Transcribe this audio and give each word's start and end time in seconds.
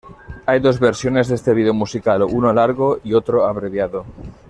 Hay 0.47 0.59
dos 0.59 0.79
versiones 0.79 1.27
de 1.27 1.35
este 1.35 1.53
vídeo 1.53 1.75
musical, 1.75 2.23
uno 2.23 2.51
largo 2.51 2.97
y 3.03 3.13
otro 3.13 3.45
abreviado. 3.45 4.03